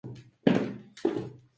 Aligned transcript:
No 0.03 0.09
obstante, 0.09 0.29
algunas 0.47 0.63
críticas 0.63 1.01
fueron 1.03 1.13
menos 1.19 1.29
positivas. 1.29 1.41